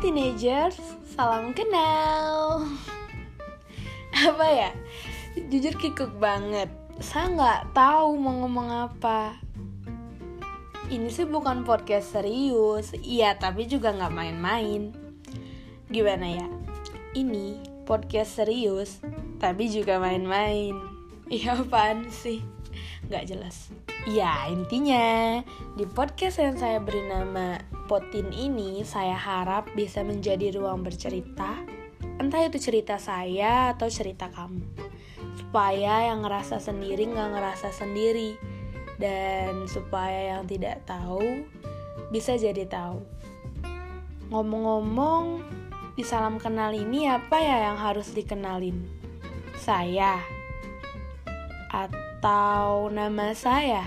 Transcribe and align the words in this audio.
teenagers, 0.00 0.80
salam 1.04 1.52
kenal. 1.52 2.64
Apa 4.16 4.46
ya? 4.48 4.70
Jujur 5.52 5.76
kikuk 5.76 6.16
banget. 6.16 6.72
Saya 6.96 7.28
nggak 7.28 7.76
tahu 7.76 8.16
mau 8.16 8.40
ngomong 8.40 8.88
apa. 8.88 9.36
Ini 10.88 11.12
sih 11.12 11.28
bukan 11.28 11.68
podcast 11.68 12.16
serius, 12.16 12.96
iya 13.04 13.36
tapi 13.36 13.68
juga 13.68 13.92
nggak 13.92 14.16
main-main. 14.16 14.96
Gimana 15.92 16.40
ya? 16.40 16.48
Ini 17.12 17.60
podcast 17.84 18.40
serius, 18.40 18.96
tapi 19.36 19.68
juga 19.68 20.00
main-main. 20.00 20.72
Iya 21.28 21.60
apaan 21.60 22.08
sih? 22.08 22.40
Nggak 23.12 23.28
jelas. 23.28 23.68
Ya 24.08 24.48
intinya 24.48 25.40
di 25.76 25.84
podcast 25.84 26.40
yang 26.40 26.56
saya 26.56 26.80
beri 26.80 27.04
nama 27.08 27.60
Potin 27.92 28.32
ini 28.32 28.80
saya 28.88 29.20
harap 29.20 29.68
bisa 29.76 30.00
menjadi 30.00 30.56
ruang 30.56 30.80
bercerita 30.80 31.60
Entah 32.16 32.40
itu 32.40 32.56
cerita 32.56 32.96
saya 32.96 33.76
atau 33.76 33.84
cerita 33.92 34.32
kamu 34.32 34.64
Supaya 35.36 36.08
yang 36.08 36.24
ngerasa 36.24 36.56
sendiri 36.56 37.04
nggak 37.12 37.36
ngerasa 37.36 37.68
sendiri 37.68 38.40
Dan 38.96 39.68
supaya 39.68 40.32
yang 40.32 40.48
tidak 40.48 40.88
tahu 40.88 41.44
bisa 42.08 42.32
jadi 42.40 42.64
tahu 42.64 43.04
Ngomong-ngomong 44.32 45.44
di 45.92 46.00
salam 46.00 46.40
kenal 46.40 46.72
ini 46.72 47.04
apa 47.12 47.44
ya 47.44 47.68
yang 47.68 47.76
harus 47.76 48.16
dikenalin? 48.16 48.88
Saya 49.60 50.16
atau 51.68 52.88
nama 52.88 53.36
saya? 53.36 53.84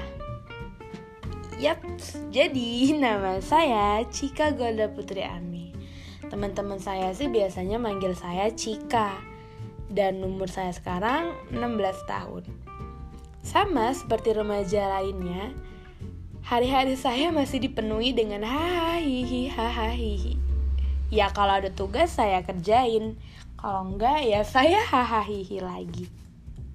Yap, 1.56 1.80
jadi 2.36 2.92
nama 3.00 3.40
saya 3.40 4.04
Cika 4.12 4.52
Golda 4.60 4.92
Putri 4.92 5.24
Ami. 5.24 5.72
Teman-teman 6.28 6.84
saya 6.84 7.16
sih 7.16 7.32
biasanya 7.32 7.80
manggil 7.80 8.12
saya 8.12 8.52
Cika. 8.52 9.16
Dan 9.88 10.20
umur 10.20 10.52
saya 10.52 10.76
sekarang 10.76 11.32
16 11.56 12.12
tahun. 12.12 12.44
Sama 13.40 13.96
seperti 13.96 14.36
remaja 14.36 15.00
lainnya, 15.00 15.56
hari-hari 16.44 17.00
saya 17.00 17.32
masih 17.32 17.64
dipenuhi 17.64 18.12
dengan 18.12 18.44
hahihi 18.44 19.48
hahaha. 19.48 20.36
Ya 21.08 21.32
kalau 21.32 21.64
ada 21.64 21.72
tugas 21.72 22.20
saya 22.20 22.44
kerjain, 22.44 23.16
kalau 23.56 23.96
enggak 23.96 24.28
ya 24.28 24.44
saya 24.44 24.84
hahaha 24.84 25.64
lagi. 25.64 26.12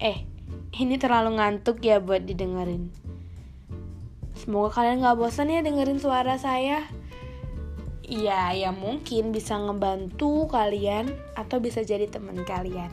Eh, 0.01 0.25
ini 0.73 0.97
terlalu 0.97 1.37
ngantuk 1.37 1.85
ya 1.85 2.01
buat 2.01 2.25
didengerin. 2.25 3.00
Semoga 4.41 4.81
kalian 4.81 5.05
gak 5.05 5.21
bosan 5.21 5.53
ya 5.53 5.61
dengerin 5.61 6.01
suara 6.01 6.33
saya. 6.41 6.89
Iya, 8.01 8.57
ya 8.57 8.73
mungkin 8.73 9.29
bisa 9.29 9.53
ngebantu 9.53 10.49
kalian 10.49 11.13
atau 11.37 11.61
bisa 11.61 11.85
jadi 11.85 12.09
teman 12.09 12.41
kalian. 12.41 12.89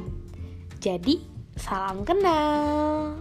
Jadi, 0.76 1.24
salam 1.56 2.04
kenal. 2.04 3.16